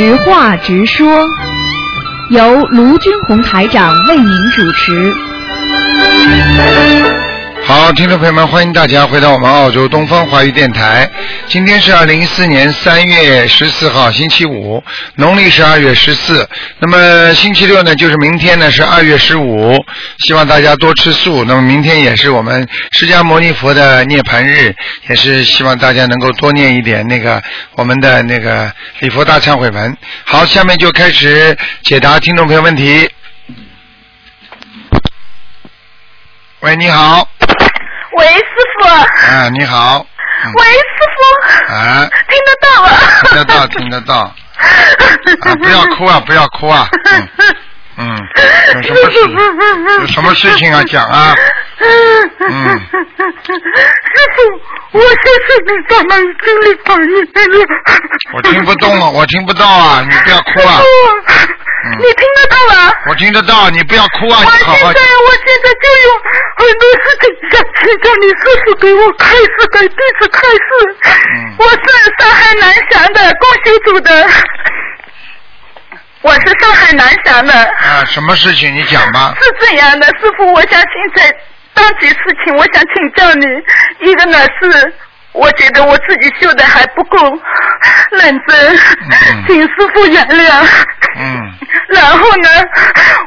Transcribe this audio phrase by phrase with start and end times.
[0.00, 1.26] 实话直说，
[2.30, 4.26] 由卢军红台长为您
[4.56, 5.12] 主持。
[7.70, 11.08] 好，听众朋友们，欢迎大家回到我们澳洲东方华语电台。
[11.46, 14.82] 今天是二零一四年三月十四号，星期五，
[15.14, 16.48] 农历是二月十四。
[16.80, 19.72] 那么星期六呢，就是明天呢是二月十五。
[20.18, 21.44] 希望大家多吃素。
[21.44, 24.74] 那么明天也是我们释迦牟尼佛的涅盘日，
[25.08, 27.40] 也是希望大家能够多念一点那个
[27.76, 29.96] 我们的那个礼佛大忏悔文。
[30.24, 33.08] 好，下面就开始解答听众朋友问题。
[36.62, 37.28] 喂，你好。
[38.20, 38.44] 喂，师
[38.78, 38.86] 傅。
[38.86, 40.06] 啊，你好。
[40.44, 40.78] 嗯喂，师
[41.16, 41.72] 傅。
[41.72, 42.88] 啊，听得到吗？
[43.22, 44.14] 听得到，听得到。
[45.40, 46.88] 啊，不要哭啊，不要哭啊。
[47.06, 47.28] 嗯
[47.96, 48.16] 嗯，
[48.82, 49.16] 有什么事？
[50.00, 50.82] 有什么事情啊？
[50.84, 51.34] 讲啊。
[51.80, 51.88] 嗯
[52.42, 53.48] 师
[54.36, 55.06] 傅，我谢
[55.46, 57.66] 谢你咱们已经历百年了。
[58.34, 60.80] 我听不懂啊，我听不到啊，你不要哭啊。
[61.98, 62.92] 你听得到吗？
[63.08, 66.08] 我听得到，你不要哭啊，我你好好现在，我现在就有
[66.56, 70.68] 很多事情想请教你师傅给我开示，给弟子开示。
[71.36, 71.78] 嗯我是
[72.18, 74.28] 上海南翔的共修组的，
[76.22, 77.52] 我是上海南翔的。
[77.54, 79.34] 啊，什么事情你讲吧。
[79.40, 81.34] 是这样的，师傅，我想现在
[81.74, 83.46] 当起事情，我想请教你，
[84.10, 84.94] 一个呢是。
[85.32, 87.18] 我觉得我自己绣的还不够
[88.10, 90.66] 认真，嗯请师傅原谅。
[91.16, 91.52] 嗯
[91.88, 92.48] 然后呢，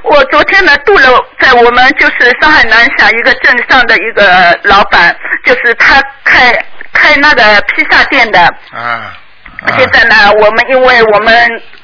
[0.03, 6.51] 我昨天呢度了在我们就是上海南翔一个镇上的一个老板，就是他开
[6.93, 8.39] 开那个披萨店的。
[8.71, 8.79] 啊。
[8.79, 11.33] 啊现在呢，我们因为我们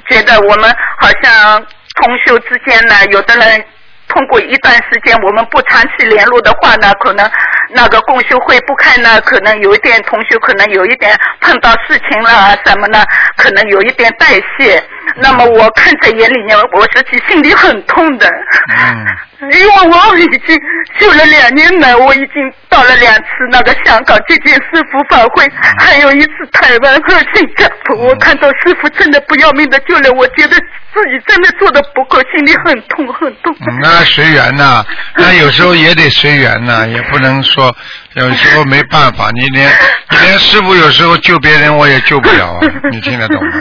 [0.10, 1.66] 觉得我们好像
[2.02, 3.64] 同修之间呢，有的人
[4.08, 7.30] 通过一段时间我们不长期联络的话呢，可能
[7.72, 13.04] 那个共修会不开呢，可能有一点同学可能有一点碰到事情了什么呢，
[13.38, 14.84] 可能有一点代谢。
[15.18, 18.28] 那么我看在眼里面，我自己心里很痛的。
[18.70, 19.06] 嗯
[19.40, 20.60] 因为我已经
[21.00, 22.34] 修了两年了，我已经
[22.68, 25.50] 到了两次那个香港接见师傅法会，
[25.80, 27.96] 还有一次台湾和新加坡。
[27.96, 30.58] 我看到师傅真的不要命的救了，我觉得
[30.94, 33.56] 自己真的做的不够，心里很痛很痛。
[33.62, 34.84] 嗯，那随缘呐，
[35.16, 37.74] 那有时候也得随缘呐，也不能说
[38.16, 39.70] 有时候没办法，你连
[40.10, 42.60] 你连师傅有时候救别人我也救不了啊，
[42.92, 43.54] 你听得懂吗？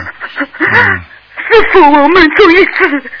[0.75, 1.01] 嗯
[1.51, 3.11] 师傅，我们终于是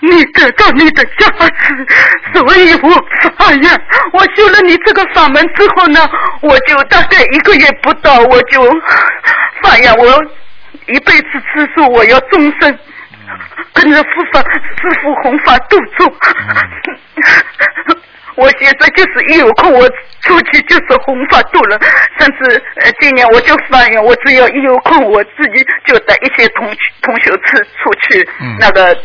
[0.00, 1.86] 你得到你的加持，
[2.34, 2.88] 所以我
[3.36, 3.80] 发愿，
[4.12, 6.08] 我修了你这个法门之后呢，
[6.42, 8.62] 我就大概一个月不到，我就
[9.62, 10.06] 发愿，我
[10.86, 12.78] 一辈子吃素，我要终身
[13.74, 16.12] 跟着护法师傅弘法度众。
[18.36, 19.88] 我现在就是一有空，我
[20.22, 21.78] 出去就是弘法度人。
[22.20, 26.72] 甚至呃，今年我就发愿，我只要一有空，我自己就带一些同
[27.02, 28.96] 同学出出去、嗯那个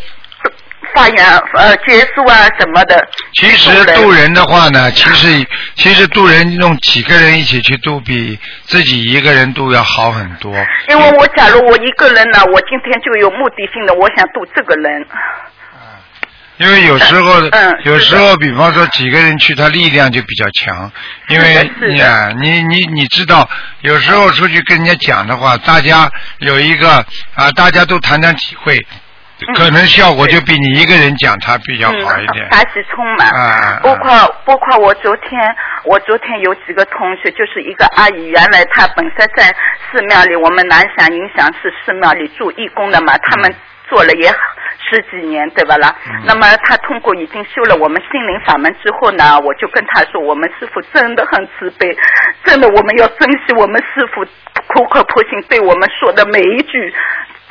[0.96, 3.08] 发言呃结束啊什么的。
[3.34, 5.46] 其实渡人的话呢，其实
[5.76, 10.54] 其实渡人用几个人一起去渡，比自己一个人渡要好很多。
[10.90, 15.06] 因为我假如我一个人呢，我今天就有目的性的，我想渡这个人。
[16.58, 20.90] 因为有时候， 嗯有时候，比方说几个人去，他力量就比较强。
[21.28, 23.50] 因为你啊，你你你知道，
[23.82, 27.04] 有时候出去跟人家讲的话，大家有一个
[27.34, 28.80] 啊，大家都谈谈体会，
[29.56, 32.52] 可能效果就比你一个人讲他比较好一点嗯，。
[32.52, 33.30] 法喜充满。
[33.82, 35.56] 包括包括我昨天，
[35.86, 39.44] 我昨天有几个同学，就是一个阿姨，原来她本身在
[39.92, 43.54] 寺庙里，我们南翔影响寺寺庙里做义工的嘛，他们
[43.90, 44.30] 做了也
[44.90, 45.96] 十几年，对吧啦？
[46.08, 51.96] 嗯那么她通过已经修了我们心灵法门之后呢，我就跟她说，我们师傅真的很慈悲，
[52.46, 54.24] 真的我们要珍惜我们师傅
[54.68, 56.94] 苦口婆心对我们说的每一句。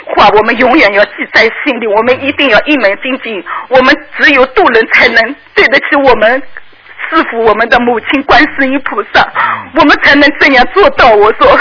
[0.06, 3.44] 话我们永远要记在心里，我们一定要一门精进。
[3.68, 6.42] 我们只有渡人才能对得起我们
[7.08, 9.26] 师傅，我们的母亲观世音菩萨，
[9.76, 11.14] 我们才能这样做到。
[11.14, 11.58] 我说，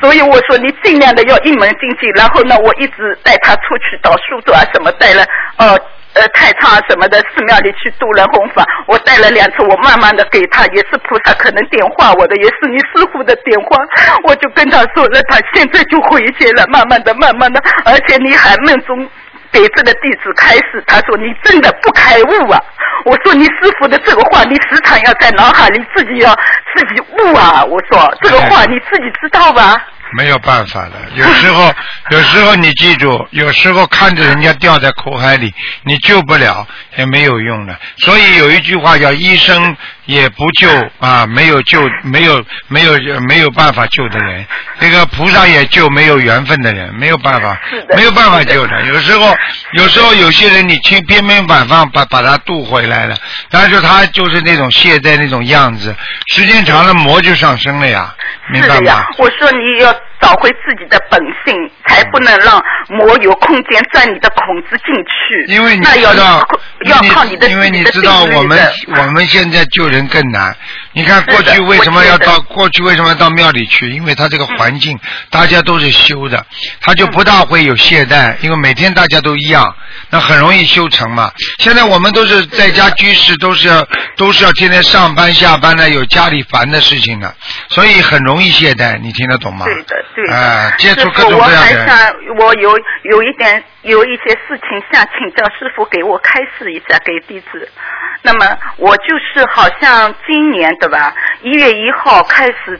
[0.00, 2.10] 所以我说你尽量的要一门精进。
[2.16, 5.24] 然后呢，我一直带他出去到苏州啊什么，带了
[5.56, 5.78] 呃。
[6.14, 13.76] 呃，太仓啊什么的，寺庙里去渡人弘法，我带了两次，我慢慢的给他，也是菩萨可能点化我的，也是你师傅的点化，
[14.24, 19.06] 我就跟他说了，他现在就回去了，慢慢的，慢慢的，而且你还梦中
[19.52, 22.60] 给这个弟子开始，他说你真的不开悟啊！
[23.04, 26.34] 我说你师傅的这个话，你时常要在脑海里自己要
[26.74, 27.64] 自己悟啊！
[27.64, 29.76] 我说这个话你自己知道吧？
[30.16, 31.72] 没有办法的，有时候，
[32.10, 35.52] 有时候你记住，有时候看着人家掉在苦海里，
[35.82, 36.66] 你救不了
[36.96, 37.78] 也没有用的。
[37.98, 39.76] 所以有一句话叫“医生
[40.08, 40.68] 也不救
[40.98, 44.44] 啊，没有救，没有没有没有办法救的人，
[44.80, 47.60] 那个菩萨也救没有缘分的人，没有办法
[47.94, 48.82] 没有办法救的。
[48.86, 49.34] 有时候
[49.72, 53.14] 有时候有些人你千偏偏反方把把他渡回来了，
[53.50, 55.94] 但是他就是那种懈怠那种样子，
[56.34, 58.14] 时间长了魔就上升了呀，
[58.50, 59.04] 明白吗？
[59.18, 65.52] 我说你要找回自己的本性，才不能让魔有空间钻你的孔子进去。
[65.52, 66.48] 因为你那要知道，
[66.84, 68.58] 要靠你的因为你知道我们
[68.96, 70.54] 我们现在救人更难。
[70.92, 73.90] 你看过去为什么要到过去为什么要到庙里去？
[73.90, 74.98] 因为他这个环境
[75.30, 76.44] 大家都是修的，
[76.80, 79.74] 他就不大会有懈怠，因为每天大家都一样，
[80.10, 81.30] 那很容易修成嘛。
[81.58, 83.86] 现在我们都是在家居士，都是要
[84.16, 87.34] 都是要天天上班下班的，有家里烦的事情的，
[87.68, 88.98] 所以很容易懈怠。
[89.00, 89.64] 你听得懂吗？
[89.66, 90.34] 对的，对的。
[90.34, 91.77] 哎，接触各种各样的人。
[91.86, 97.68] 像，我有有一点有一些事情想请教师傅给我开示一下，给地址。
[98.22, 101.14] 那么我就是好像今年对吧？
[101.42, 102.78] 一月一号开始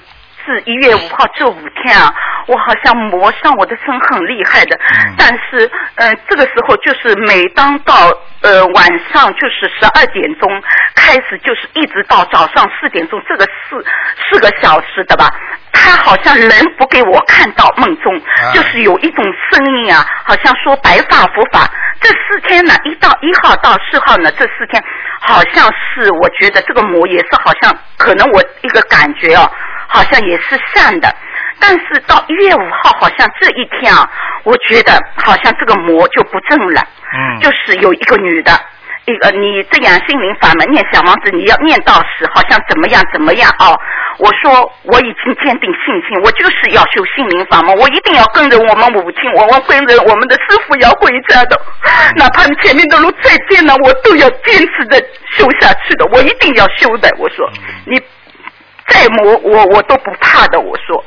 [0.49, 2.09] 至一月五号这五天啊，
[2.47, 4.75] 我好像磨伤我的身很厉害的。
[4.77, 7.95] 嗯但是，嗯、这个时候就是每当到
[8.41, 10.62] 呃晚上就是十二点钟
[10.95, 13.85] 开始，就是一直到早上四点钟，这个四
[14.31, 15.29] 四个小时的吧。
[15.71, 21.69] 他好像人不给我看到梦中，啊就是有一种声音啊，好像说白发佛法。
[22.01, 24.83] 这四天呢，一到一号到四号呢，这四天
[25.21, 29.51] 好像是我觉得这个魔也是好像可能我一个感觉哦，
[29.88, 31.12] 好像也是善的。
[31.61, 34.08] 但是到一月五号，好像这一天啊，
[34.44, 36.81] 我觉得好像这个魔就不正了。
[37.12, 38.52] 嗯就是有一个女的，
[39.06, 43.76] 一个你这样心灵法门念小王子，你要念到死，好像怎么样怎么样哦。
[44.19, 51.61] 我说我已经坚定信心，我就是要修心灵法门，我一定要跟着我们母亲，我们跟着我们的师傅要回家的，
[52.17, 54.99] 哪怕前面的路再艰难，我都要坚持的
[55.37, 57.08] 修下去的，我一定要修的。
[57.19, 57.50] 我说
[57.87, 57.99] 你
[58.88, 61.05] 再磨我我都不怕的，我说。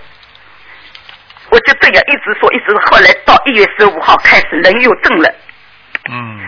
[1.49, 5.29] 我就这样一直说，一直后来到一月十五号开始人又正了。
[6.09, 6.39] 嗯，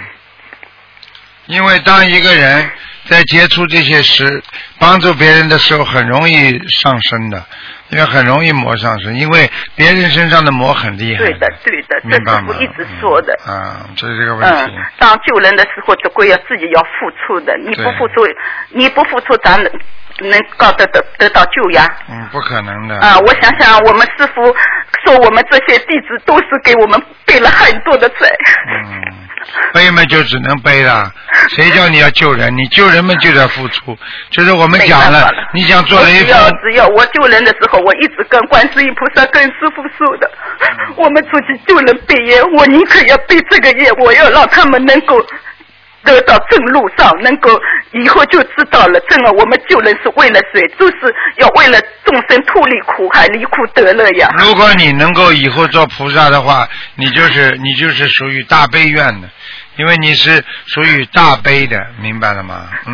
[1.47, 2.71] 因为当一个人
[3.09, 4.41] 在接触这些事、
[4.79, 7.45] 帮助别人的时候，很容易上升的，
[7.89, 11.25] 因为很容易磨上升，因为别人身上的魔很厉害。
[11.25, 12.15] 对的，对的，这？
[12.15, 13.37] 是我一直说的。
[13.45, 17.57] 嗯啊，这是这个问嗯题。，当救人的时候，总归要自己要付出的。
[17.57, 18.25] 你不付出，
[18.69, 19.61] 你不付出，咱
[20.19, 21.87] 能能搞得得得到救呀？
[22.09, 22.97] 嗯，不可能的。
[22.99, 24.43] 啊，我想想，我们师傅
[25.03, 28.27] 说我们这些弟子都是给我们背了很多的罪。
[28.69, 29.01] 嗯，
[29.73, 31.11] 背嘛就只能背了，
[31.49, 32.55] 谁叫你要救人？
[32.55, 33.97] 你救人嘛就得付出，
[34.29, 45.19] 就是我们讲了了，你想做雷我只要，只要我救人的时候，我一直跟观世音菩萨、跟师傅说的，嗯我们出去救人背业，我宁可要背这个业，我要让他们能够
[46.03, 47.49] 得到正路上，能够
[47.91, 54.29] 以后就知道了，真的我们救人是为了谁，就是要为了众生脱离苦海，离苦得乐呀。
[54.39, 59.29] 如果你能够以后做菩萨的话，你就是你就是属于大悲愿的，
[59.77, 62.67] 因为你是属于大悲的，明白了吗？
[62.85, 62.93] 嗯，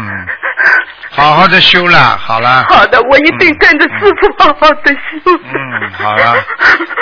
[1.09, 2.65] 好好的修了，好了。
[2.69, 5.31] 好的，我一定跟着师傅好好的修。
[5.43, 6.35] 嗯好了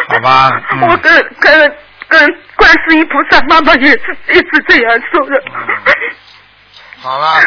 [0.10, 1.12] 好吧嗯我跟
[1.42, 1.72] 跟
[2.08, 2.20] 跟
[2.56, 5.44] 观世音菩萨妈妈也是一直这样说的。
[7.00, 7.40] 好了，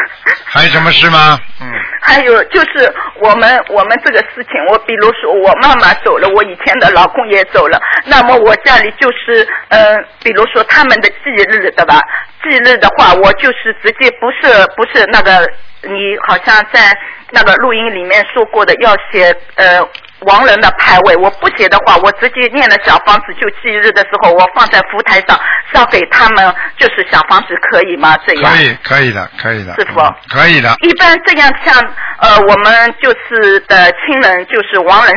[0.45, 1.37] 还有什么事吗？
[1.61, 1.67] 嗯，
[2.01, 11.99] 还有就是我们我们这个事情，我比如说我妈妈走了，我以前的老公也走了，那么我家里就是呃，比如说他们的忌日对吧？
[12.41, 15.45] 忌日的话，我就是直接不是不是那个
[15.83, 16.97] 你好像在
[17.31, 19.85] 那个录音里面说过的要写呃。
[20.21, 25.39] 亡人的牌位，我不写的话，我直接念了小房子，就忌日的时候，我放在福台上
[25.73, 28.15] 烧给他们，就是小房子可以吗？
[28.25, 29.73] 这样可以，可以的，可以的。
[29.75, 30.75] 师傅嗯可以的。
[30.81, 31.75] 一般这样像
[32.19, 35.13] 呃我们就是的亲人，就是亡人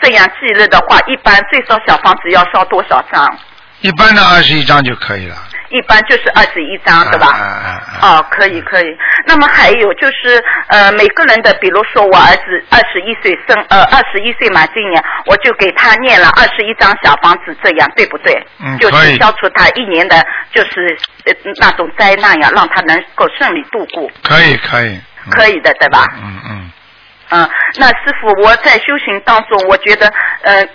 [0.00, 3.38] 这样忌日的话，一般最少小房子要烧多少张？
[3.80, 5.36] 一般的二十一张就可以了。
[5.70, 7.26] 一般就是二十一张，对吧？
[7.28, 7.68] 啊啊啊
[8.00, 8.86] 啊哦，可以可以。
[9.26, 18.32] 那么还有就是呃每个人的，比如说我儿子二十一岁生呃二十一岁嘛，今年我就给他念了二十一张小房子，这样对不对？
[18.80, 20.16] 就嗯可以是消除他一年的
[20.52, 20.96] 就是
[21.26, 24.94] 呃那种灾难呀，让他能够顺利度过，可以，可以。
[24.94, 26.06] 嗯可以的，对吧？
[26.22, 26.70] 嗯嗯。
[27.30, 30.10] 嗯，那师傅，我在修行当中，我觉得，
[30.42, 30.66] 呃，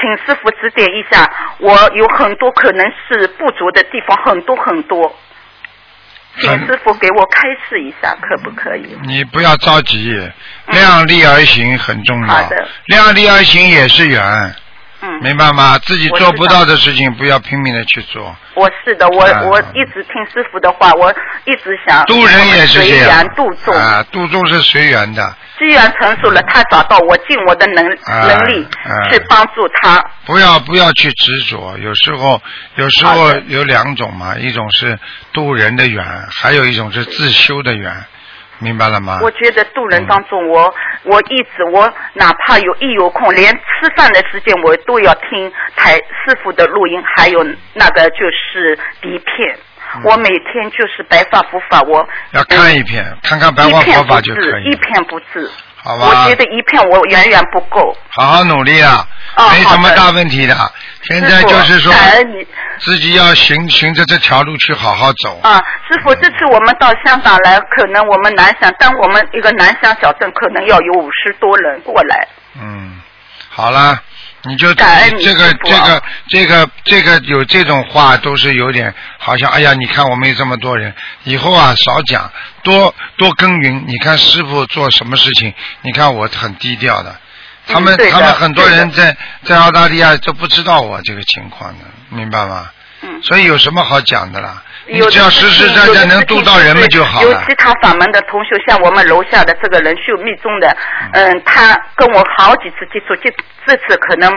[0.00, 1.28] 请师傅指点一下，
[1.58, 5.14] 我有很多可能是不足的地方，很多很多，
[6.40, 8.96] 请师傅给我开示一下，可不可以？
[9.02, 10.14] 你不要着急，
[10.66, 12.28] 量力而行很重要。
[12.28, 14.54] 好的量力而行也是缘，
[15.00, 15.78] 嗯，明白吗？
[15.78, 18.34] 自己做不到的事情，不要拼命的去做。
[18.54, 21.12] 我是的，我啊我一直听师傅的话，我
[21.44, 23.74] 一直想渡人也是随这样缘，度众。
[23.74, 30.04] 啊，度众是随缘的，既然成熟了，他找到我，尽我的能、啊能力啊去帮助他。
[30.26, 31.78] 不要不要去执着。
[31.78, 32.42] 有时候
[32.74, 34.98] 有时候有两种嘛，一种是
[35.32, 38.04] 渡人的缘，还有一种是自修的缘，
[38.60, 39.20] 明白了吗？
[39.22, 40.74] 我觉得渡人当嗯中，我
[41.04, 49.54] 我一直我哪怕有一有空，连吃饭的时间我都要听台师傅的录音，还有那个就是底片。
[49.54, 54.76] 嗯我每天就是白发佛法，我要看一片，看看白一话佛片不止，法就可以一。
[54.76, 55.50] 片不止。
[55.82, 57.96] 好吧我觉得一片我远远不够。
[58.10, 60.54] 好好努力啊，哦没什么大问题的。
[61.04, 62.46] 现在就是说感恩你
[62.80, 65.38] 自己要循循着这条路去好好走。
[65.42, 65.56] 啊，
[65.88, 72.28] 师傅，这次我们到香港来，可能我们南翔，但我们一个南翔小镇可能要有五十多人过来。
[72.60, 73.00] 嗯，
[73.48, 74.00] 好了，
[74.42, 80.94] 你就感恩你这个这个这个这个有这种话都是有点好像哎呀，你看我们有这么多人，
[81.24, 82.30] 以后啊少讲，
[82.62, 83.84] 多多耕耘。
[83.86, 87.16] 你看师傅做什么事情，你看我很低调的。
[87.70, 92.70] 他们、嗯他们很多人在在澳大利亚都不知道我这个情况的，明白吗？
[93.02, 93.22] 嗯。
[93.22, 94.62] 所以有什么好讲的啦？
[94.90, 97.54] 你有的只要实实在在能度到人们就好了有其。
[97.56, 100.74] 他法门的同学，像我们楼下的这个人秀密宗的，
[101.12, 103.30] 嗯，他跟我好几次接触，这
[103.66, 104.30] 这次可能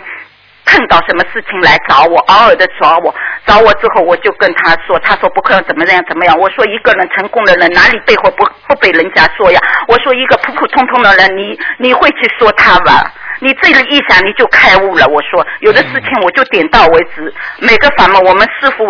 [0.66, 9.60] 碰到什么事情来找我，偶尔的找我，找我之后我就跟他说，他说不可能怎么样怎么样，我说一个人成功的人哪里背后不不被人家说呀？
[9.88, 13.10] 我说一个普普通通的人，你你会去说他吧？
[13.42, 15.06] 你这个一想你就开悟了。
[15.08, 18.86] 我说有的事情我就点到为止，每个法门我们师傅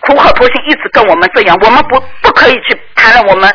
[0.00, 3.52] 苦口婆心一直跟我们这样，我们不不可以去谈论我们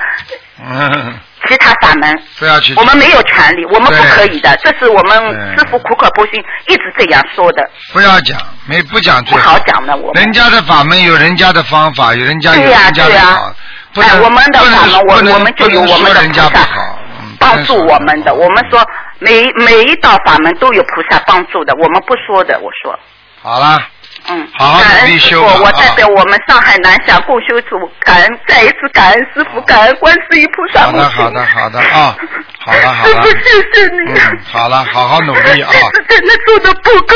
[0.63, 2.73] 嗯，其他法门，不要去。
[2.75, 5.17] 我们没有权利，我们不可以的，这是我们
[5.57, 10.23] 师傅苦口婆心一直这样说的，不要讲，没不讲最不好讲的我们。
[10.23, 13.25] 人家的法门有人家的方法，有人家有对呀人家的对呀。
[13.25, 13.53] 好，
[13.93, 18.33] 不我们的不能法门，我不能我们就有我们的说人家菩萨不好，嗯帮助我们的。
[18.35, 18.85] 我们说
[19.21, 22.59] 每每一道法门都有菩萨帮助的，我们不说的。
[22.59, 22.99] 我说，
[23.43, 23.79] 好了，
[24.27, 31.03] 嗯，好好感努力恩师傅，修吧啊我代表我们上海南下共修组感恩，再一次感恩师傅，感恩观世音菩萨好的。
[31.07, 32.17] 好的好的啊，
[32.59, 34.11] 好了好了师傅，， 谢谢你。
[34.19, 35.69] 嗯，好了，好好努力啊，
[36.09, 37.15] 真的做的不够。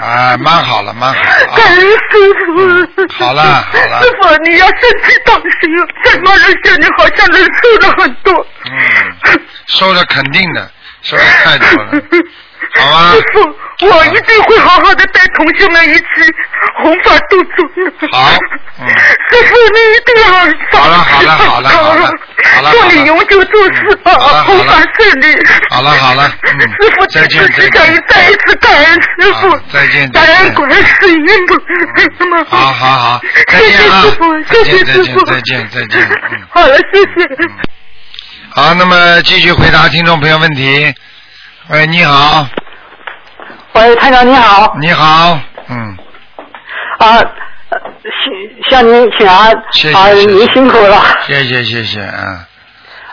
[0.00, 2.60] 哎，蛮好了蛮好了感啊，恩师傅。
[2.62, 5.70] 嗯好了好了师傅，你要身体当心，
[6.04, 8.46] 在马来西亚你好像人瘦了很多。
[8.64, 10.70] 嗯，收了肯定的，
[11.04, 11.90] 收的太多了，
[12.80, 13.12] 好吧。
[13.12, 16.04] 师傅，我一定会好好的带同学们一起
[16.82, 18.10] 弘法度众。
[18.10, 18.30] 好
[18.80, 18.88] 嗯。
[19.30, 20.28] 师傅，你一定要
[20.72, 22.10] 好了好了好了好了
[22.54, 23.98] 好了祝你永久做事
[24.46, 25.36] 弘法顺利。
[25.70, 26.60] 好了好了嗯。
[26.60, 27.70] 师傅，再见再见。
[28.08, 29.50] 再一次感恩师傅。
[29.50, 32.44] 好，再见再感见恩观世音菩萨。
[32.46, 33.20] 好好好，
[33.52, 36.42] 再谢谢见啊师傅，，再谢谢师傅，见再见再见，嗯。
[36.50, 37.73] 好了，谢谢。
[38.56, 40.94] 好，那么继续回答听众朋友问题。
[41.70, 42.46] 喂，你好，
[43.72, 45.36] 喂，台长你好，你好，
[45.68, 45.96] 嗯，
[46.98, 47.18] 啊，
[47.70, 47.80] 呃
[48.70, 49.50] 向向您请安，
[49.96, 52.38] 啊，您辛苦了，谢谢谢谢，嗯，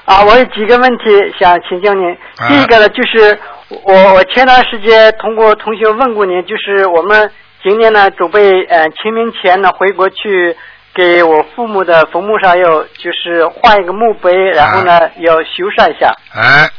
[0.05, 1.05] 啊，我有几个问题
[1.39, 2.07] 想请教您。
[2.37, 2.47] 啊。
[2.47, 3.39] 第一个呢，就是
[3.83, 7.31] 我我前段时间通过同学问过您，就是我们
[7.63, 10.55] 今年呢准备呃清明前呢回国去
[10.93, 16.13] 给我父母的坟墓上要就是换一个墓碑，然后呢、要修缮一下。
[16.33, 16.69] 哎，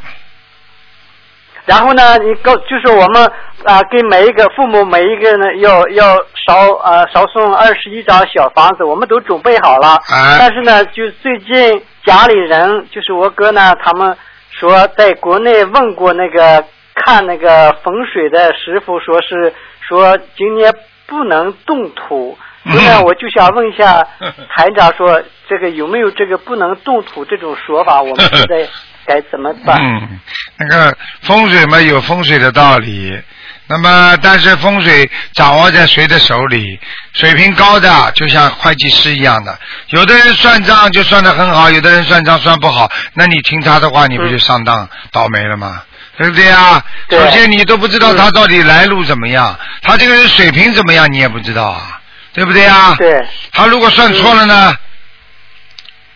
[1.65, 3.33] 然后呢，你告就是我们
[3.65, 9.89] 啊、给每一个父母每一个人呢要要少啊少送二十一张小房子，我们都准备好了。
[9.89, 14.17] 啊但是呢，就最近家里人就是我哥呢，他们
[14.51, 16.65] 说在国内问过那个
[16.97, 19.55] 看那个风水的师傅，说是
[19.89, 20.75] 说今年
[21.07, 22.37] 不能动土。
[22.65, 24.03] 所以呢，嗯我就想问一下
[24.55, 28.01] 台长说，这个有没有这个不能动土这种说法？
[28.03, 28.69] 我们现在
[29.07, 29.79] 该怎么办？
[29.81, 30.21] 嗯，
[30.59, 33.21] 那个风水嘛有风水的道理，
[33.67, 36.79] 那么但是风水掌握在谁的手里？
[37.15, 45.83] 水平高的就像会计师一样的，有的人算账就算得很好，有的人算账算不好，那你听他的话，你不就上当、倒霉了吗？
[46.19, 46.81] 对不对啊？
[47.09, 51.99] 对首先你都不知道他到底来路怎么样，他这个人水平怎么样，你也不知道啊，
[52.33, 52.95] 对不对啊？
[52.99, 54.75] 对他如果算错了呢？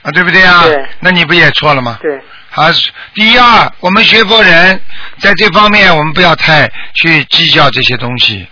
[0.03, 0.63] 啊，对不对啊？
[0.65, 1.99] 对那你不也错了吗？
[2.01, 2.21] 对。
[2.55, 2.73] 啊，
[3.13, 4.81] 第二，我们学佛人
[5.19, 8.49] 在这方面，我们不要太去计较这些东西。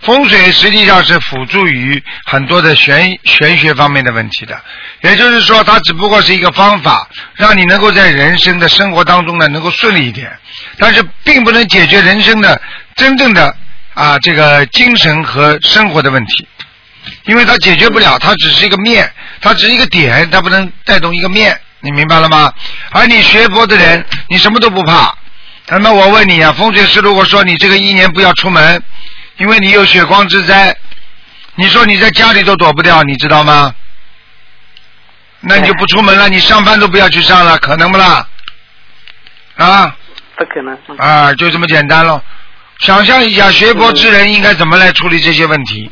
[0.00, 4.60] 风水实际上是辅助于很多的玄玄学方面的问题的，
[5.02, 10.36] 也就是说，它只不过是一个方法，让你能够在人生的生活当中呢能够顺利一点，
[10.78, 12.60] 但是并不能解决人生的
[12.96, 13.56] 真正的
[13.94, 16.46] 啊这个精神和生活的问题，
[17.24, 22.52] 因为他解决不了，他只是一个面，他只是一个点，他不能带动一个面，你明白了吗？
[22.90, 25.16] 而你学佛的人，你什么都不怕。
[25.68, 28.82] 那么我问你啊，风水师如果说你这个一年不要出门，
[29.38, 30.76] 因为你有血光之灾，
[31.54, 33.74] 你说你在家里都躲不掉，你知道吗？
[35.40, 38.26] 那你就不出门了，你上班都不要去上了，可能不啦？
[39.56, 39.96] 啊
[40.36, 40.76] 不可能。
[40.88, 42.22] 嗯啊，就这么简单咯。
[42.80, 45.90] 想象一下，学佛之人应该怎么来处理这些问题？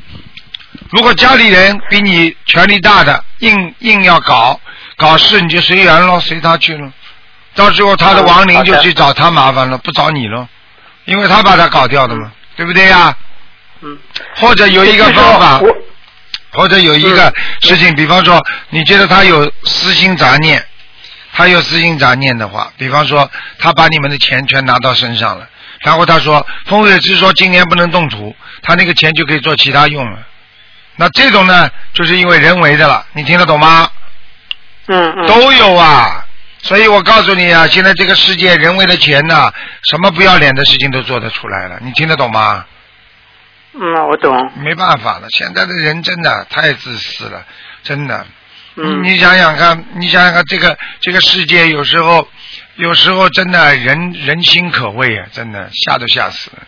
[0.93, 4.61] 如果家里人比你权力大的，硬硬要搞
[4.97, 6.93] 搞事，你就随缘咯，随他去了。
[7.55, 10.47] 到时候他的亡灵就去找他麻烦了，不找你了，
[11.07, 13.17] 因为他把他搞掉的嘛，对不对呀？
[13.81, 13.99] 嗯。
[14.37, 15.61] 或者有一个方法，
[16.53, 20.63] 或者有一个事情，比方说，你觉得他有私心杂念，
[21.33, 25.49] 他有私心杂念的话，比方说他把你们的钱全拿到身上了，
[25.81, 30.19] 然后他说风水师说今年不能动土，他那个钱就可以做其他用了。
[30.97, 33.89] 那这种呢，就是因为人为的了，你听得懂吗？
[34.87, 35.27] 嗯嗯。
[35.27, 36.27] 都有啊。
[36.65, 39.53] 所以我告诉你啊，现在这个世界人为的钱呐、
[39.91, 42.65] 什么不要脸的事情都做得出来了，你听得懂吗？
[43.75, 44.53] 嗯，我懂。
[44.57, 47.45] 没办法了，现在的人真的太自私了，
[47.83, 48.27] 真的。
[48.75, 52.29] 嗯你你想想看，你想想看，这个这个世界有时候，
[52.77, 56.63] 有时候真的人人心可畏啊，真的吓都吓死了。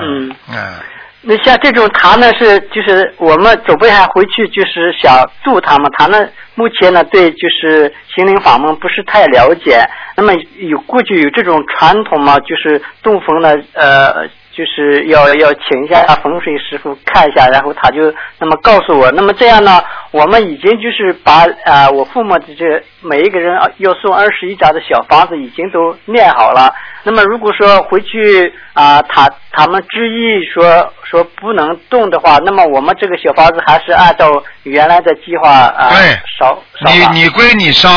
[0.00, 0.80] 嗯啊，
[1.26, 9.82] 那像这种他呢是就是我们准备还回去就是想度他们，他们目前呢对就是心灵法门不是太了解。
[10.16, 19.82] 那么有过去有这种传统嘛，就是洞房呢呃就是要要请一下风水师傅看一下，然后他就那么告诉我，那么这样呢，
[20.12, 26.72] 我们已经就是把啊、呃我父母的这每一个人啊要送二十一家的小房子已经都念好了。
[27.02, 37.88] 那么如果说回去啊、他他们执意说说不能动的话，那么我们这个小房子还是按照原来的计划啊、对烧烧你你归你烧，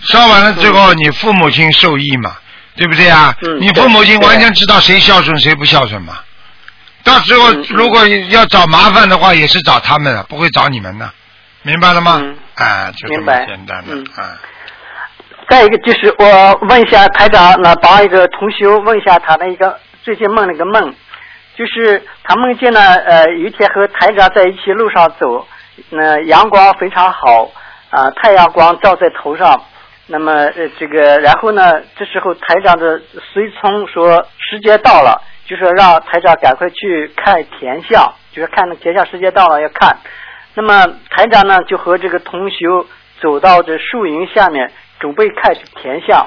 [0.00, 2.32] 烧完了之后，你父母亲受益嘛，
[2.80, 3.34] 对不对啊？
[3.42, 6.14] 嗯你父母亲完全知道谁孝顺谁不孝顺嘛。
[7.04, 11.10] 到时候如果要找麻烦的话，也是找他们的，不会找你们的，
[11.60, 12.16] 明白了吗？
[12.22, 14.40] 嗯啊，就这么简单的嗯啊。
[15.50, 20.94] 再一个就是我问一下台长那，帮一个同学问一下他的一个最近梦了个梦，
[21.58, 25.46] 就是他梦见了，呃，有一天和台长在一起路上走，
[25.90, 27.50] 那、阳光非常好，
[27.90, 29.62] 啊、太阳光照在头上，
[30.12, 33.00] 那么呃这个，然后呢，这时候台长的
[33.32, 39.96] 随从说时间到了，就说让台长赶快去看田相，就是看那田相时间到了要看。
[40.54, 42.66] 那么台长呢就和这个同学
[43.20, 46.26] 走到这树荫下面，准备看田相。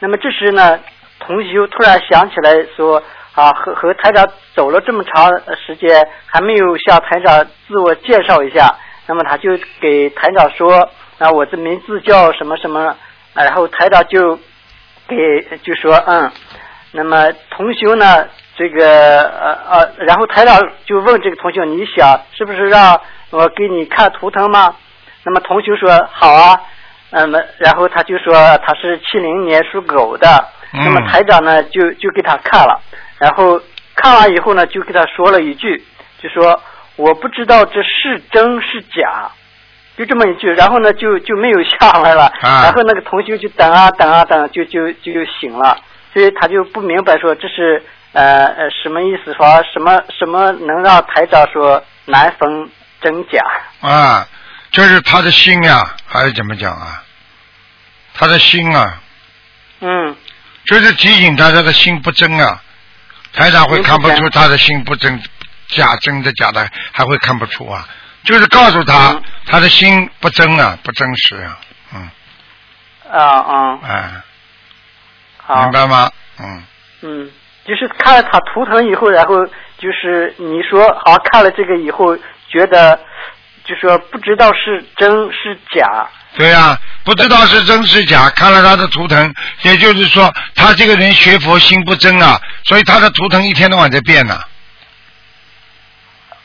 [0.00, 0.80] 那么这时呢，
[1.20, 3.00] 同学突然想起来说
[3.36, 5.30] 啊，和和台长走了这么长
[5.64, 8.74] 时间，还没有向台长自我介绍一下。
[9.06, 12.96] 那么他就给台长说啊，我的名字叫什么什么，
[13.34, 14.38] 然后台长就
[15.08, 16.30] 给就说嗯。
[16.94, 24.76] 那么同学呢，这个呃呃，然后台长就问这个同学，你想是不是让我给你看图腾吗？
[25.24, 26.60] 那么同学说好啊，
[27.08, 30.28] 那么然后他就说他是七零年属狗的，
[30.74, 32.78] 嗯那么台长呢就就给他看了，
[33.18, 33.58] 然后
[33.94, 35.82] 看完以后呢就给他说了一句，
[36.20, 36.60] 就说
[36.96, 39.30] 我不知道这是真是假，
[40.02, 45.78] 就这么一句，然后呢就就没有下来了，啊然后那个同学就等啊等啊等，就就就醒了，
[46.12, 47.80] 所以他就不明白说这是
[48.12, 52.68] 呃呃什么意思，说什么什么能让台长说难分
[53.00, 53.40] 真假？
[53.80, 54.26] 啊，
[54.72, 57.00] 就是他的心呀、还是怎么讲啊？
[58.14, 59.00] 他的心啊，
[59.82, 60.16] 嗯
[60.66, 62.60] 就是提醒他他的心不真啊。
[63.34, 65.22] 台长会看不出他的心不真，
[65.68, 67.86] 假真的假的，还会看不出啊。
[68.24, 69.22] 就是告诉他嗯。
[69.46, 71.58] 他的心不真啊，不真实啊，
[71.94, 72.10] 嗯，
[73.10, 73.78] 啊啊。
[73.82, 74.10] 哎，
[75.36, 75.62] 好。
[75.62, 76.10] 明白吗？
[76.38, 76.62] 嗯，
[77.02, 77.30] 嗯，
[77.66, 79.44] 就是看了他图腾以后，然后
[79.78, 82.16] 就是你说好像看了这个以后，
[82.48, 82.98] 觉得
[83.64, 94.40] 就说不知道是真是假，对呀、不知道是真是假，看了他的图腾，也就是说他这个人学佛心不真啊，所以他的图腾一天到晚在变呐、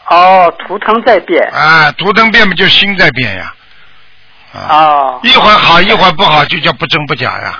[0.09, 3.53] 哦，图腾在变，啊，图腾变不就心在变呀？
[4.53, 7.59] 啊，哦，一会儿好一会儿不好，就叫不真不假呀。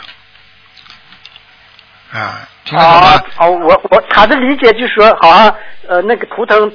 [2.13, 3.45] 啊，听得懂吗哦？
[3.45, 5.53] 哦，我我他的理解就是说，好像
[5.89, 6.71] 呃那个图腾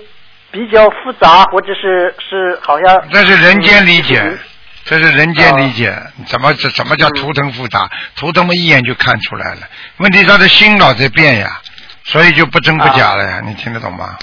[0.50, 4.38] 比较复杂，或者是是好像这是人间理解嗯，
[4.84, 5.96] 这是人间理解。
[6.26, 7.90] 怎么怎怎么叫图腾复杂？
[8.14, 9.60] 图腾们一眼就看出来了。
[9.96, 11.58] 问题他的心老在变呀，
[12.04, 14.18] 所以就不真不假了呀，你听得懂吗？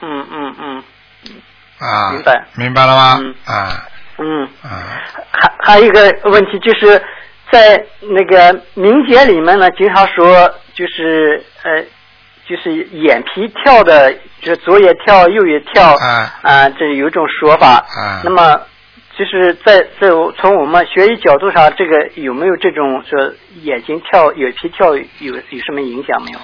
[0.00, 0.82] 嗯嗯嗯
[1.78, 3.18] 啊，明白明白了吗？
[3.20, 3.86] 嗯啊
[4.18, 4.44] 嗯。
[4.62, 7.00] 啊，还还有一个问题就是
[7.50, 11.82] 在那个民间里面呢，经常说就是呃，
[12.46, 17.76] 就是眼皮跳的，就是左眼跳右眼跳啊啊，这有一种说法。
[17.76, 18.60] 啊那么
[19.16, 23.32] 就是在在从我们学习角度上，这个有没有这种说
[23.62, 26.38] 眼睛跳、眼皮跳有有什么影响没有？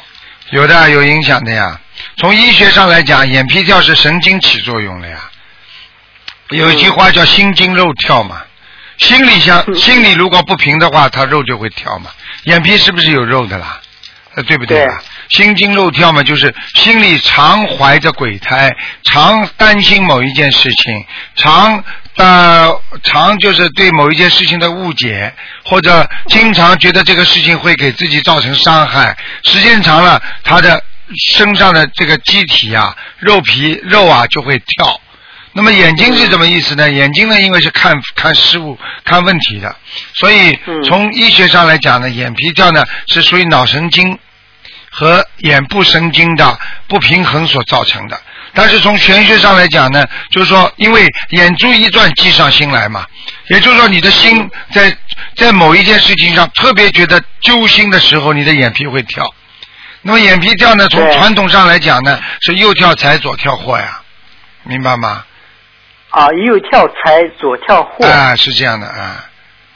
[0.55, 1.81] 有的有影响的呀。
[2.17, 5.19] 从医学上来讲，眼皮跳是神经起作用了呀。
[6.51, 8.41] 有一句话叫“心惊肉跳”嘛，
[8.99, 12.11] 心里想嗯心里如果不平的话，它肉就会跳嘛。
[12.45, 13.81] 眼皮是不是有肉的啦？
[14.37, 15.03] 呃，对不对啊？
[15.29, 18.71] 心惊肉跳嘛，就是心里常怀着鬼胎，
[19.03, 21.83] 常担心某一件事情，常
[22.17, 22.73] 呃
[23.03, 30.83] 常就是对某一件事情的误解，或者经常觉得这个事情会给自己造成伤害，时间长了，他的
[31.29, 35.01] 身上的这个机体啊，肉皮肉啊就会跳。
[35.57, 36.91] 那么眼睛是什么意思呢？
[36.91, 39.77] 眼睛呢，因为是看看事物、看问题的，
[40.15, 44.19] 所以嗯从医学上来讲呢，眼皮跳呢是属于脑神经
[44.91, 48.21] 和眼部神经的不平衡所造成的。
[48.55, 53.05] 但是从玄学上来讲呢，就是说，因为眼珠一转，计上心来嘛，
[53.49, 54.97] 也就是说，你的心在
[55.35, 59.25] 在某一件事情上特别觉得揪心的时候，你的眼皮会跳。
[60.03, 64.01] 那么眼皮跳呢，从传统上来讲呢，是右跳财，左跳祸呀，
[64.63, 65.25] 明白吗？
[66.11, 68.07] 啊，右跳财，左跳祸。
[68.07, 69.25] 啊，是这样的啊。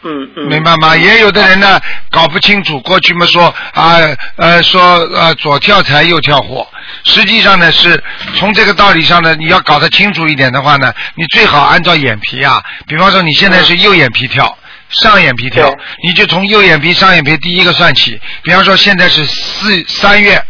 [0.03, 0.49] 嗯嗯。
[0.49, 0.97] 明白吗？
[0.97, 1.81] 也有的人呢
[2.11, 3.99] 搞不清楚，过去嘛说啊
[4.37, 6.67] 呃说呃左跳财右跳祸，
[7.05, 8.03] 实际上呢是
[8.37, 14.57] 从这个道理上呢，你要搞得清楚一点的话呢，你最好按照眼皮啊，比方说你现在是右眼皮跳。
[14.91, 15.71] 上眼皮跳，
[16.03, 18.19] 你就从右眼皮、上眼皮第一个算起。
[18.43, 20.43] 比方说现在是四三月，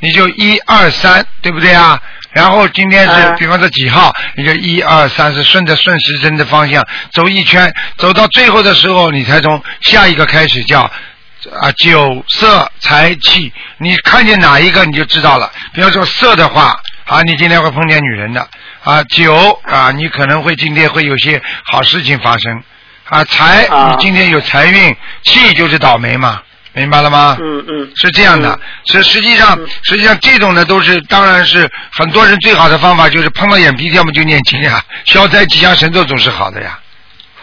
[0.00, 1.96] 你就一二三，对不对啊？
[2.38, 15.50] 然后今天是嗯比方说几号，你就一二三四顺着顺时针的方向走一圈，走到最后的时候，你才从下一个开始叫啊酒色财气，你看见哪一个你就知道了。
[15.72, 18.48] 比方说色的话，啊，你今天会碰见女人的
[18.84, 22.62] 啊，酒啊，你可能会今天会有些好事情发生。
[23.08, 23.90] 啊，财啊。
[23.90, 26.40] 你今天有财运，气就是倒霉嘛，
[26.74, 27.36] 明白了吗？
[27.40, 27.90] 嗯嗯。
[27.96, 36.78] 是这样的嗯，实实际上嗯实际上这种呢都是，当然是很多人最好的方法就是碰到眼皮要么就念经呀， 消灾吉祥神咒总是好的呀，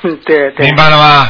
[0.03, 0.65] 嗯，对对。
[0.67, 1.29] 明白了吗？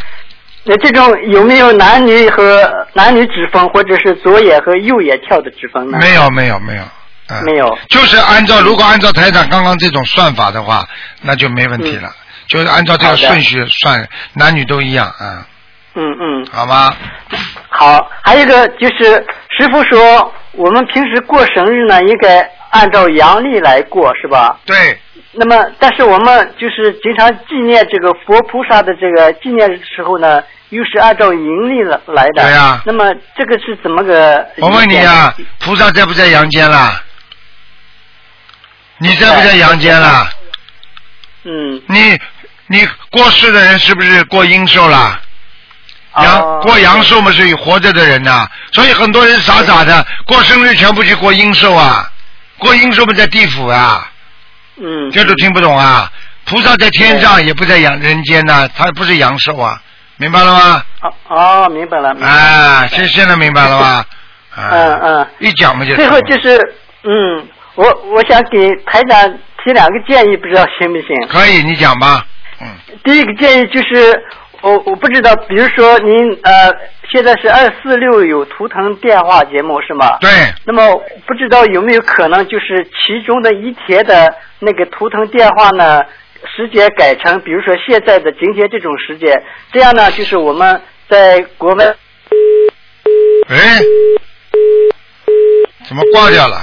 [0.68, 5.98] 那这种有没有男女和男女指分，或者是左眼和右眼跳的指分呢？
[6.02, 6.84] 没有没有没有，
[7.30, 10.84] 嗯，没有就是按照如果按照台长刚刚这种算法的话，
[11.22, 12.12] 那就没问题了，
[12.48, 15.46] 就是按照这个顺序算，男女都一样啊，嗯
[15.96, 16.94] 嗯嗯，好吗？
[17.70, 18.10] 好。
[18.22, 24.60] 还有一个就是师傅说，我们平时过生日呢，应该按照阳历来过，是吧？
[24.66, 24.76] 对，
[25.32, 32.44] 那么，但是我们就是经常纪念这个佛菩萨的这个纪念日的时候呢，又是按照阴历来来的。
[32.44, 33.06] 对呀那么
[33.38, 34.46] 这个是怎么个？
[34.58, 37.02] 我问你啊，菩萨在不在阳间啦？
[38.98, 40.30] 你在不在阳间啦？
[41.44, 41.82] 嗯。
[41.88, 42.20] 你
[42.68, 45.22] 你过世的人是不是过阴寿啦？
[46.24, 52.10] 阳、哦过阳寿嘛是有活着的人呐、所以很多人傻傻的过生日全部去过阴寿啊，
[52.58, 54.10] 过阴寿嘛在地府啊，
[54.78, 55.12] 嗯。
[55.12, 56.12] 这都听不懂啊。
[56.46, 59.82] 菩萨在天上也不在阳人间呐、他不是阳寿啊，
[60.18, 60.84] 明白了吗？
[61.02, 62.14] 哦哦，明白了。
[62.14, 64.06] 明白了啊，现现在明白了吧？
[64.56, 65.28] 啊、嗯嗯。
[65.40, 66.58] 一讲嘛就最后就是，
[67.04, 69.20] 嗯，我我想给台长
[69.64, 71.28] 提两个建议，不知道行不行？
[71.30, 72.26] 可以，你讲吧。
[72.62, 72.68] 嗯，
[73.04, 74.24] 第一个建议就是，
[74.66, 76.74] 我我不知道，比如说您呃，
[77.12, 80.18] 现在是二四六有图腾电话节目是吗？
[80.20, 80.30] 对，
[80.66, 86.02] 那么不知道有没有可能，就是其中的一天的那个图腾电话呢，
[86.56, 91.86] 时间改成，比如说现在的今天这种时间，这样呢，就是我们在国外。
[93.48, 93.80] 哎，
[95.88, 96.58] 怎么挂掉了？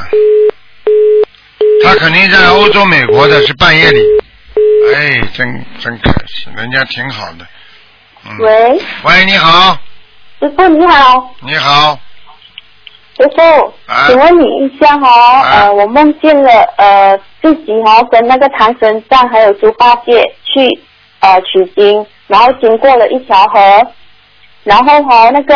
[1.84, 4.00] 他肯定在欧洲、美国的，是半夜里。
[4.92, 7.46] 哎，真真可惜，人家挺好的。
[8.26, 8.38] 嗯。
[8.38, 9.76] 喂，喂，你好，
[10.40, 11.98] 师傅你好，你好，
[13.16, 14.06] 师傅，啊。
[14.08, 15.42] 请问你一下哈、啊。
[15.62, 20.66] 呃，我梦见了呃自己哈、跟那个唐三藏还有猪八戒去
[21.20, 23.60] 呃取经，然后经过了一条河，
[24.64, 25.54] 然后哈、那个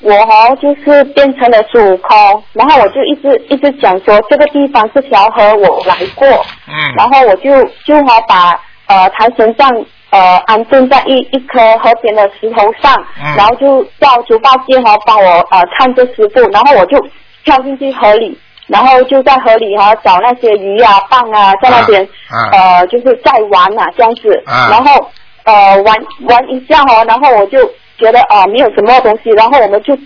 [0.00, 6.26] 我哈、就是变成了孙悟空，然后我就一直一直讲说这个地方这条河我来过，
[6.66, 8.50] 嗯，然后我就就好把
[8.86, 9.70] 呃唐神杖
[10.12, 13.34] 呃安顿在一一颗河边的石头上，嗯。
[13.36, 16.96] 然后就叫猪八戒哈帮我呃看着师傅，然后我就
[17.44, 24.68] 跳进去河里，然后就在河里哈、找那些鱼啊、蚌啊，在那边、啊呃就是在玩啊这样子，啊。
[24.70, 25.10] 然后
[25.44, 25.96] 呃玩
[26.28, 27.58] 玩一下哈、然后我就
[27.98, 29.96] 觉得啊、没有什么东西，然后我们就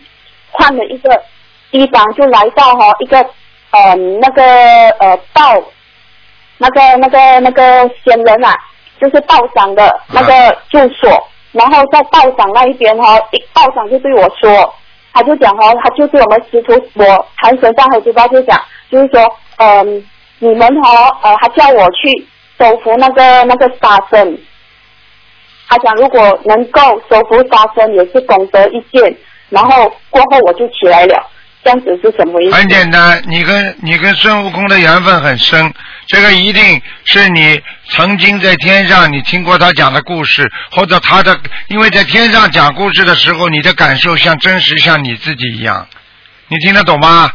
[0.50, 1.10] 换了一个
[1.70, 3.18] 地方，就来到哈、一个
[3.72, 4.42] 呃那个
[5.00, 5.62] 呃道
[6.58, 8.54] 那个那个那个仙人啊，
[9.00, 11.10] 就是道长的那个住所，
[11.52, 14.74] 然后在道长那一边哈、一道长就对我说，
[15.12, 20.06] 他就讲哈、他就对我们师徒我谭神上和猪八就讲，就是说，嗯、
[20.38, 22.26] 你们哈、呃，他叫我去
[22.58, 24.38] 收服那个那个沙僧，
[25.68, 26.80] 他讲如果能够
[27.10, 29.16] 收服沙僧也是功德一件，
[29.48, 31.26] 然后过后我就起来了，
[31.66, 32.54] 这样子是什么意思？
[32.54, 35.74] 很简单，你跟你跟孙悟空的缘分很深，
[36.06, 45.88] 这个一定是你曾经在天上你听过他讲的故事，或者他的，因为在天上讲故事的时候，你的感受像真实像你自己一样，
[46.46, 47.32] 你听得懂吗？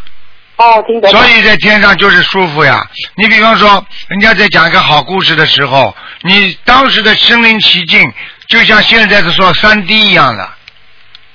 [0.56, 2.82] 哦，听得懂所以在天上就是舒服呀。
[3.16, 8.00] 你比方说，人家在讲一个好故事的时候，你当时的身临其境，
[8.48, 10.50] 就像现在的说三 D 一样的，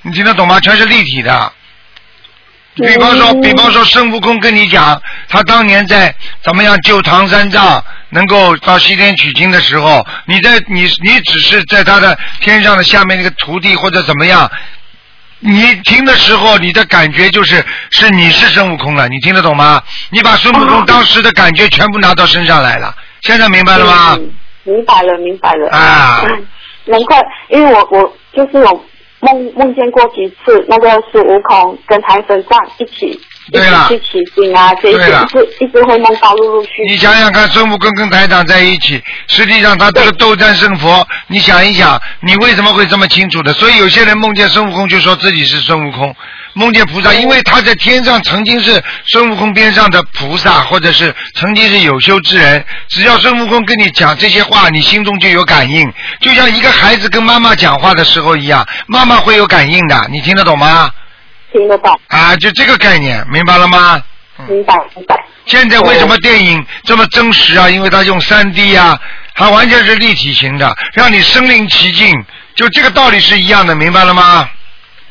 [0.01, 0.59] 你听得懂吗？
[0.61, 1.53] 全是立体的。
[2.77, 14.49] 比方说，嗯比方说孙悟空跟你讲，他当年在怎么样救唐三藏，能够到西天取经的时候，你在你你只是在他的天上的下面那个徒弟或者怎么样，
[15.39, 19.81] 你听的时候，你的感觉就是是你是孙悟空了，你听得懂吗？
[20.09, 24.15] 你把孙悟空当时的感觉全部拿到身上来了，现在明白了吗？
[24.19, 24.31] 嗯
[24.63, 25.69] 明白了，明白了。
[25.71, 26.45] 啊嗯
[26.89, 27.17] 难怪，
[27.49, 28.85] 因为我我就是有
[29.19, 36.83] 梦梦见过几次那个孙悟空跟唐三藏一起一对了起去取经啊，这一些一直一直会梦到陆陆续续。
[36.89, 43.53] 你想想看，孙悟空跟台长在一起，实际上他这个斗战胜佛，你想一想，你为什么会这么清楚的？
[43.53, 46.15] 所以有些人梦见孙悟空就说自己是孙悟空，
[46.57, 52.65] 梦见菩萨，因为他在天上曾经是孙悟空边上的菩萨，或者是曾经是有修之人。
[52.89, 55.87] 只要孙悟空跟你讲这些话，你心中就有感应，
[56.19, 60.89] 就像一个孩子跟妈妈讲话的时候一样，妈妈会有感应的，你听得懂吗？
[61.53, 64.01] 听得懂，啊，就这个概念，明白了吗？
[64.49, 65.15] 明白明白。
[65.45, 67.69] 现在为什么电影这么真实啊？
[67.69, 68.99] 因为它用三 D 啊，
[69.35, 72.13] 它完全是立体型的，让你身临其境，
[72.55, 74.49] 就这个道理是一样的，明白了吗？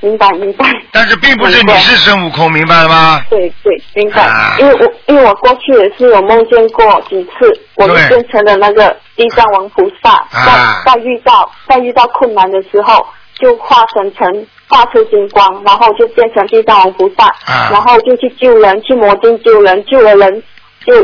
[0.06, 0.64] 明白明白。
[0.92, 3.20] 但是并不是你是孙悟空，明白了吗？
[3.28, 4.22] 对对，明白。
[4.22, 20.42] 啊因为我因为我过去也是有梦见过几次，我们变成了那个地藏王菩萨，啊在在遇到在遇到困难的时候，就化成成化出金光，然后就变成地藏王菩萨，啊然后就去救人，去魔境救人，救了人
[20.84, 21.02] 就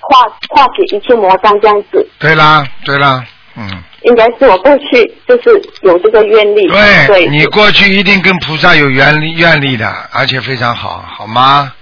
[0.00, 2.08] 化化解一切魔障这样子。
[2.18, 3.22] 对啦，对啦，
[3.56, 11.72] 嗯，应该是我过去就是有这个愿力，对对，你过去一定跟菩萨有愿力愿力的，而且非常好，好吗？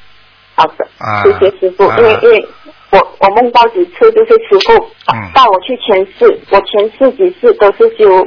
[0.55, 2.49] 好的，啊谢谢师傅，啊因为因为
[2.91, 4.75] 我我梦到几次就是师傅
[5.13, 8.27] 嗯带我去前世，我前世几次都是修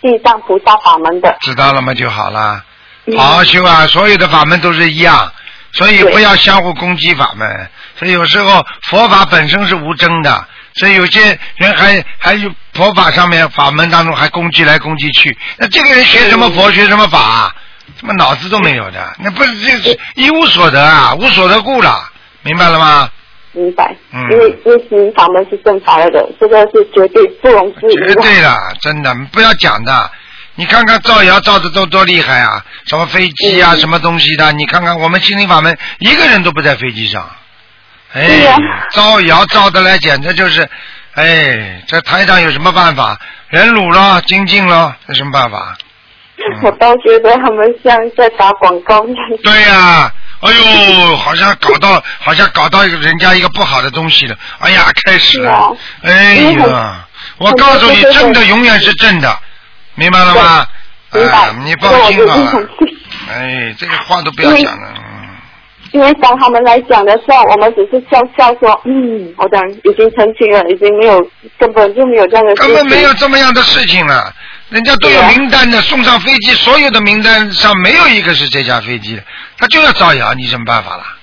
[0.00, 1.92] 地藏菩萨法门的，知道了吗？
[1.92, 2.64] 就好了，
[3.06, 3.86] 嗯好好修啊！
[3.86, 5.30] 所有的法门都是一样，
[5.72, 7.68] 所以不要相互攻击法门。
[7.96, 10.46] 所以有时候佛法本身是无争的，
[10.78, 15.36] 所以有些人还还有佛法上面法门当中还攻击来攻击去。
[15.58, 17.54] 那这个人学什么佛，学什么法，
[18.00, 22.10] 他妈脑子都没有的，那不是这是一无所得啊，无所得故了，
[22.42, 23.10] 明白了吗？
[23.52, 23.96] 明白？
[24.12, 28.14] 嗯因为因为行法门是正法来的，这个是绝对不容置疑绝。
[28.14, 30.10] 对的，真的不要讲的。
[30.54, 32.64] 你看看造谣造的都多厉害啊！
[32.86, 34.50] 什么飞机啊，嗯什么东西的？
[34.52, 37.24] 你看看我们心灵法门，一个人都不在飞机上。
[38.12, 38.56] 哎呀，
[38.92, 40.68] 造谣造的来，简直就是，
[41.14, 43.18] 哎，这台上有什么办法？
[43.48, 45.76] 人辱了，精进了，有什么办法？
[46.62, 49.24] 我倒觉得他们像在打广告一样。
[49.42, 50.50] 对呀、哎
[51.10, 54.36] 呦，好像搞到， 好像搞到一个人家一个不好的东西了。
[54.60, 55.68] 哎呀，开始了啊。
[56.02, 57.06] 哎呀，
[57.38, 59.38] 我告诉你，很多真的永远是正的，
[59.96, 60.66] 明白了吗？
[61.12, 62.34] 明白啊，你放心吧
[63.30, 64.94] 哎，这个话都不要讲了。
[65.92, 72.66] 嗯因为当他们来讲的时候，我们只是笑笑说，嗯，好的已经澄清了，已经没有，根本就没有这样的事情。
[72.66, 74.32] 根本没有这么样的事情了，
[74.68, 79.22] 人家都有名单的，送上飞机，所有的名单上没有一个是这架飞机的，
[79.56, 81.16] 他就要造谣，你什么办法啦？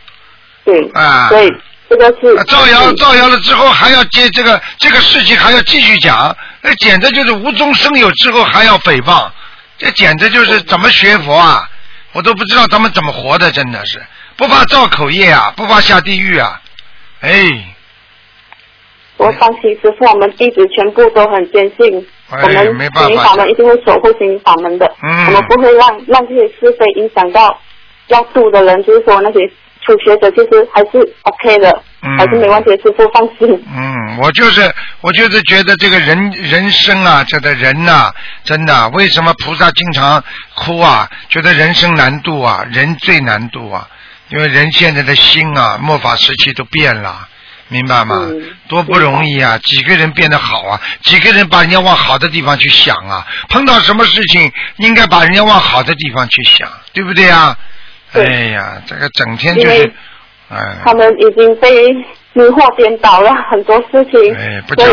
[0.64, 1.48] 对，啊对
[1.88, 9.30] 这个是啊造谣造谣了之后还要接这个这个事情还要继续讲，那简直就是无中生有之后还要诽谤，
[9.78, 11.70] 这简直就是怎么学佛啊？
[12.14, 14.02] 我都不知道他们怎么活的，真的是
[14.38, 16.62] 不怕造口业啊，不怕下地狱啊！
[17.22, 17.32] 哎，
[19.18, 23.04] 我放心师傅，我们弟子全部都很坚信，哎我们没办
[23.38, 27.60] 法一定会守护心灵法门的，嗯我们不会让让这些是非影响到
[28.08, 29.40] 要度的人，就是说那些
[29.86, 33.64] 初学者其实还是 OK 的，嗯还是没问题，师傅放心。
[33.74, 34.62] 嗯，我就是
[35.02, 38.12] 我就是觉得这个人人生啊，这个人呐、
[38.44, 40.22] 真的，为什么菩萨经常
[40.56, 41.10] 哭啊？
[41.30, 43.88] 觉得人生难度啊，人最难度啊，
[44.30, 47.28] 因为人现在的心啊，末法时期都变了。
[47.68, 48.16] 明白吗？
[48.30, 49.58] 嗯多不容易啊！
[49.58, 50.80] 几个人变得好啊？
[51.02, 53.26] 几个人把人家往好的地方去想啊？
[53.50, 57.58] 碰到什么事情，应该把人家往好的地方去想，对不对啊？
[58.14, 59.94] 哎呀，这个整天就是，
[60.50, 61.92] 哎，他们已经被
[62.34, 64.88] 迷惑颠倒了很多事情，哎，不讲，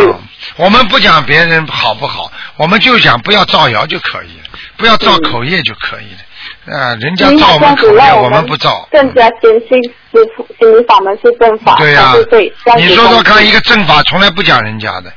[0.57, 6.19] 我们不讲别人好不好，我们就讲不要造谣就可以了，不要造口业就可以了。
[6.67, 8.89] 啊，人家造我们口业，这样子让我们们不造。
[8.93, 12.15] 更加坚信师傅心灵法门是正法，对呀、
[12.77, 15.13] 你说说看，一个正法从来不讲人家的，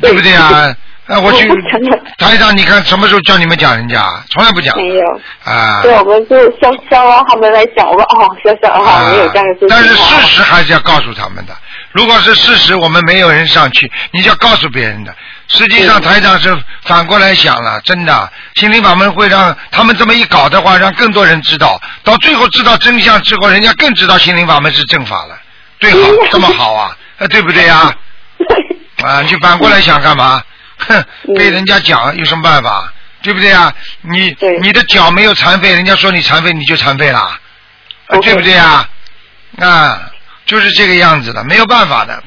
[0.00, 0.74] 对对不对啊？
[1.06, 1.46] 啊，我去
[2.18, 4.02] 台长，你看什么时候叫你们讲人家？
[4.30, 5.20] 从来不讲没有。
[5.44, 5.82] 啊。
[5.82, 9.68] 对，我们就笑笑啊，他们来讲，我说哦笑笑啊，没有这样的事情。
[9.68, 11.54] 但是事啊实还是要告诉他们的。
[11.92, 15.14] 如果是事实，我们没有人上去，你就要告诉别人的。
[15.48, 25.38] 实际上，嗯台长是反过来想了，真的，心灵法门会让他们这么一搞的话，让更多人知道，到最后知道真相之后，人家更知道心灵法门是正法了。
[25.78, 27.92] 对好，嗯 这么好啊，呃对不对呀？
[29.04, 30.42] 啊，你反过来想干嘛？
[31.36, 32.92] 被人家讲有什么办法？
[33.22, 33.72] 对不对啊？
[34.02, 38.86] 你你的脚没有残废，人家说你残废，你就残废了，啊对不对啊？
[39.58, 40.10] 啊，
[40.44, 42.22] 就是这个样子的，没有办法的。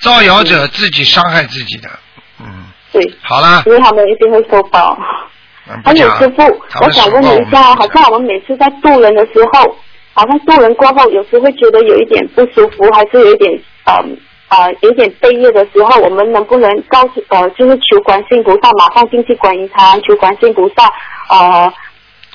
[0.00, 1.88] 造谣者自己伤害自己的，
[2.40, 4.98] 嗯，对，好了，因为他们一定会受报。
[5.68, 6.42] 嗯不讲还有师傅，
[6.84, 9.78] 我想问你一下，好像我们每次在渡人的时候，
[10.12, 13.52] 好像渡人过后，有时会觉得有一点不舒服，还是有一点
[13.86, 14.18] 嗯
[14.52, 20.84] 啊、有点背业的时候，我们能不能告诉呃，就是求观世音菩萨马上进去观音堂，求观世音菩萨
[21.28, 21.72] 呃。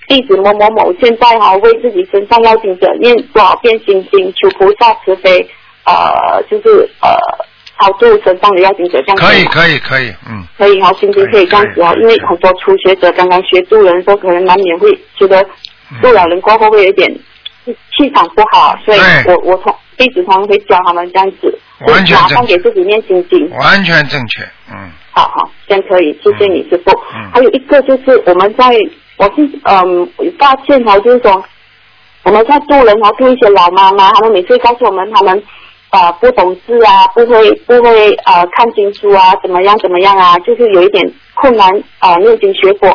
[0.10, 5.46] 弟子某某某现在哈、为自己身上要紧者念多少遍心经，求菩萨慈悲，
[5.84, 7.10] 呃，就是呃
[7.78, 9.26] 超度身上的要紧者这样子。
[9.26, 15.46] 可以可以可以，嗯，可以哈，心情可以这样子哦因为很多初学者刚刚学助人的时候，可能难免会觉得
[16.02, 17.06] 渡了人过后会有一点
[17.66, 23.50] 气场不好，所以我我从弟子常会教他们这样子，完全马上正确给自己念心经。
[23.58, 26.92] 完全正确，嗯，好好，这样可以，谢谢你师傅。
[27.16, 28.66] 嗯还有一个就是我们在，
[29.18, 30.08] 我是嗯
[30.38, 31.44] 发现哈，就是说
[32.24, 35.44] 我们在做人哦，渡一些老妈妈，他们每次告诉我们他们
[35.92, 41.68] 呃不懂事啊，不会不会呃看经书啊，怎么样怎么样啊，就是有一点困难
[42.00, 42.88] 啊、呃，念经学佛。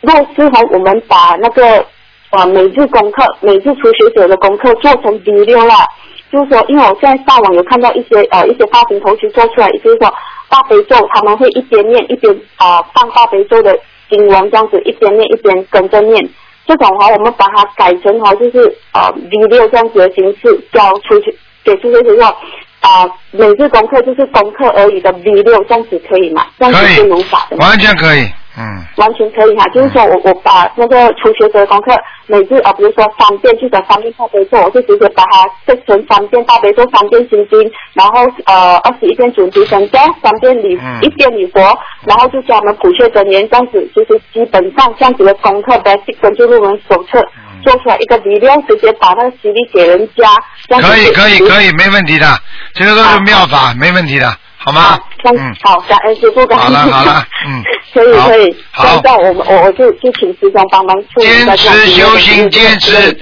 [0.00, 1.84] 若是哈，我们把那个
[2.30, 5.86] 呃每日功课，每日初学者的功课做成 video 啦。
[6.34, 10.12] 就是说，因为我现在上网有看到一些呃一些大型头去做出来，就是说
[10.48, 13.78] 大悲咒他们会一边念一边啊、呃放大悲咒的
[14.10, 16.28] 经文，这样子一边念一边跟着念。
[16.66, 22.34] 这种话，我们把它改成哈，就是呃 video 这样子的形式交出去给出去之后，
[22.80, 26.46] 啊、每日功课就是功课而已的 video 这样子可以吗？
[26.58, 27.68] 这样子是如法的吗？
[27.68, 31.92] 完全可以，嗯，完全可以哈，就是说我我把那个初学者的功课
[32.26, 41.60] 每日啊，比如说三遍去讲三遍大悲咒，我就直接把它设成三遍大悲咒，三遍心经，然后呃二十一遍准提神咒，三遍礼、嗯一遍礼佛，
[42.06, 50.28] 然后就教我们普学真言这样子，就是基本上这样子的功课 basic 根据入门手册嗯做出来一个 video，直接把那个 CD 给人家，
[50.68, 51.72] 可以可以可以。
[51.76, 52.26] 没问题的，
[52.74, 54.32] 这个都是妙法，没问题的，
[54.64, 63.12] 好吗嗯，好，感恩师傅，感恩好了师傅好了嗯 可以可以，好现在我们我我就就请师兄帮忙处理坚持修心，坚持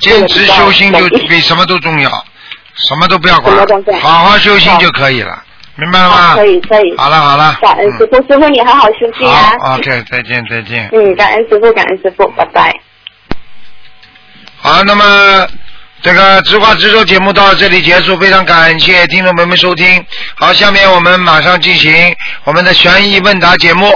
[0.00, 2.10] 坚持修心就比什么都重要，
[2.74, 3.54] 什么都不要管
[4.00, 5.42] 好好修心就可以了，
[5.76, 6.16] 明白了吗？
[6.28, 9.52] 好可以可以好了好了，感恩师傅，师傅你好好休息啊。
[9.60, 10.88] 好，OK，再见再见。
[10.92, 12.72] 嗯，感恩师傅，感恩师傅，拜拜。
[14.60, 15.04] 好，那么
[16.02, 20.04] 这个直话直说节目到这里结束，非常感谢听众朋友们收听。
[20.34, 22.12] 好，下面我们马上进行
[22.42, 23.88] 我们的悬疑问答节目。